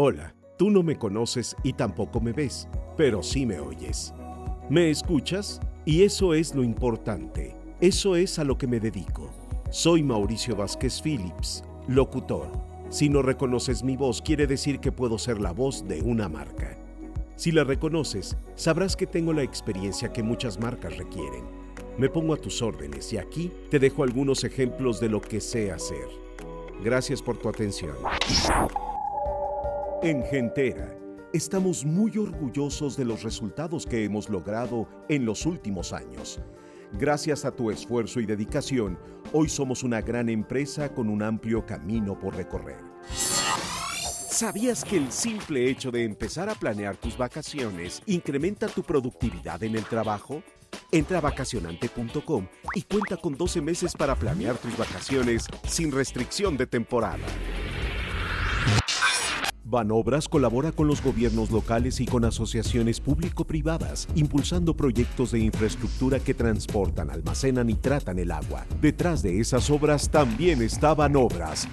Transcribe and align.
Hola, 0.00 0.32
tú 0.56 0.70
no 0.70 0.84
me 0.84 0.96
conoces 0.96 1.56
y 1.64 1.72
tampoco 1.72 2.20
me 2.20 2.32
ves, 2.32 2.68
pero 2.96 3.20
sí 3.20 3.44
me 3.44 3.58
oyes. 3.58 4.14
¿Me 4.70 4.90
escuchas? 4.90 5.60
Y 5.84 6.04
eso 6.04 6.34
es 6.34 6.54
lo 6.54 6.62
importante. 6.62 7.56
Eso 7.80 8.14
es 8.14 8.38
a 8.38 8.44
lo 8.44 8.56
que 8.56 8.68
me 8.68 8.78
dedico. 8.78 9.28
Soy 9.70 10.04
Mauricio 10.04 10.54
Vázquez 10.54 11.02
Phillips, 11.02 11.64
locutor. 11.88 12.48
Si 12.90 13.08
no 13.08 13.22
reconoces 13.22 13.82
mi 13.82 13.96
voz, 13.96 14.22
quiere 14.22 14.46
decir 14.46 14.78
que 14.78 14.92
puedo 14.92 15.18
ser 15.18 15.40
la 15.40 15.50
voz 15.50 15.84
de 15.88 16.00
una 16.00 16.28
marca. 16.28 16.78
Si 17.34 17.50
la 17.50 17.64
reconoces, 17.64 18.36
sabrás 18.54 18.94
que 18.94 19.08
tengo 19.08 19.32
la 19.32 19.42
experiencia 19.42 20.12
que 20.12 20.22
muchas 20.22 20.60
marcas 20.60 20.96
requieren. 20.96 21.42
Me 21.98 22.08
pongo 22.08 22.34
a 22.34 22.40
tus 22.40 22.62
órdenes 22.62 23.12
y 23.12 23.18
aquí 23.18 23.50
te 23.68 23.80
dejo 23.80 24.04
algunos 24.04 24.44
ejemplos 24.44 25.00
de 25.00 25.08
lo 25.08 25.20
que 25.20 25.40
sé 25.40 25.72
hacer. 25.72 26.06
Gracias 26.84 27.20
por 27.20 27.36
tu 27.36 27.48
atención. 27.48 27.96
En 30.00 30.22
Gentera, 30.22 30.96
estamos 31.32 31.84
muy 31.84 32.16
orgullosos 32.18 32.96
de 32.96 33.04
los 33.04 33.24
resultados 33.24 33.84
que 33.84 34.04
hemos 34.04 34.28
logrado 34.28 34.88
en 35.08 35.24
los 35.24 35.44
últimos 35.44 35.92
años. 35.92 36.40
Gracias 36.92 37.44
a 37.44 37.50
tu 37.50 37.72
esfuerzo 37.72 38.20
y 38.20 38.26
dedicación, 38.26 38.96
hoy 39.32 39.48
somos 39.48 39.82
una 39.82 40.00
gran 40.00 40.28
empresa 40.28 40.94
con 40.94 41.08
un 41.08 41.20
amplio 41.20 41.66
camino 41.66 42.16
por 42.16 42.36
recorrer. 42.36 42.78
¿Sabías 43.12 44.84
que 44.84 44.98
el 44.98 45.10
simple 45.10 45.68
hecho 45.68 45.90
de 45.90 46.04
empezar 46.04 46.48
a 46.48 46.54
planear 46.54 46.96
tus 46.96 47.18
vacaciones 47.18 48.00
incrementa 48.06 48.68
tu 48.68 48.84
productividad 48.84 49.60
en 49.64 49.74
el 49.74 49.84
trabajo? 49.84 50.44
Entra 50.92 51.18
a 51.18 51.22
vacacionante.com 51.22 52.46
y 52.72 52.82
cuenta 52.82 53.16
con 53.16 53.36
12 53.36 53.60
meses 53.62 53.94
para 53.96 54.14
planear 54.14 54.56
tus 54.58 54.78
vacaciones 54.78 55.48
sin 55.66 55.90
restricción 55.90 56.56
de 56.56 56.68
temporada. 56.68 57.26
Banobras 59.70 60.28
colabora 60.28 60.72
con 60.72 60.88
los 60.88 61.02
gobiernos 61.02 61.50
locales 61.50 62.00
y 62.00 62.06
con 62.06 62.24
asociaciones 62.24 63.00
público-privadas, 63.00 64.08
impulsando 64.14 64.74
proyectos 64.74 65.32
de 65.32 65.40
infraestructura 65.40 66.20
que 66.20 66.32
transportan, 66.32 67.10
almacenan 67.10 67.68
y 67.68 67.74
tratan 67.74 68.18
el 68.18 68.30
agua. 68.30 68.64
Detrás 68.80 69.22
de 69.22 69.40
esas 69.40 69.68
obras 69.68 70.08
también 70.08 70.62
está 70.62 70.94
Banobras. 70.94 71.68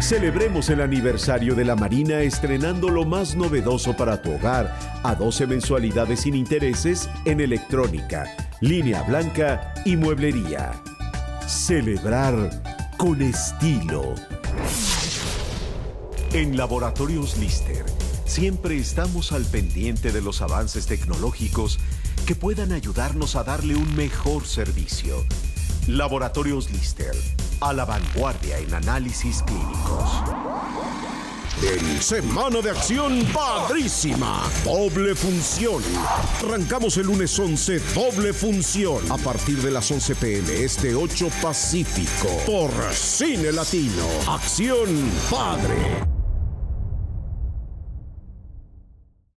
Celebremos 0.00 0.70
el 0.70 0.80
aniversario 0.80 1.54
de 1.54 1.66
la 1.66 1.76
Marina 1.76 2.20
estrenando 2.20 2.88
lo 2.88 3.04
más 3.04 3.36
novedoso 3.36 3.94
para 3.94 4.22
tu 4.22 4.32
hogar 4.32 4.78
a 5.02 5.14
12 5.14 5.46
mensualidades 5.46 6.20
sin 6.20 6.34
intereses 6.34 7.10
en 7.26 7.40
electrónica, 7.40 8.34
línea 8.62 9.02
blanca 9.02 9.74
y 9.84 9.96
mueblería. 9.96 10.72
Celebrar 11.46 12.50
con 12.96 13.20
estilo. 13.20 14.14
En 16.32 16.56
Laboratorios 16.56 17.36
Lister 17.38 17.84
siempre 18.24 18.76
estamos 18.76 19.32
al 19.32 19.44
pendiente 19.44 20.12
de 20.12 20.20
los 20.20 20.42
avances 20.42 20.86
tecnológicos 20.86 21.78
que 22.26 22.34
puedan 22.34 22.72
ayudarnos 22.72 23.36
a 23.36 23.44
darle 23.44 23.76
un 23.76 23.94
mejor 23.94 24.46
servicio. 24.46 25.24
Laboratorios 25.86 26.70
Lister, 26.70 27.14
a 27.60 27.72
la 27.72 27.84
vanguardia 27.84 28.58
en 28.58 28.74
análisis 28.74 29.42
clínicos. 29.42 30.10
En 31.62 32.02
Semana 32.02 32.60
de 32.60 32.70
Acción 32.70 33.24
Padrísima, 33.32 34.42
doble 34.64 35.14
función. 35.14 35.82
Arrancamos 36.44 36.98
el 36.98 37.06
lunes 37.06 37.38
11, 37.38 37.80
doble 37.94 38.34
función, 38.34 39.00
a 39.10 39.16
partir 39.16 39.62
de 39.62 39.70
las 39.70 39.90
11 39.90 40.16
pm, 40.16 40.64
este 40.64 40.94
8 40.94 41.30
Pacífico, 41.40 42.28
por 42.44 42.70
Cine 42.92 43.52
Latino. 43.52 44.04
Acción 44.28 45.10
Padre. 45.30 46.15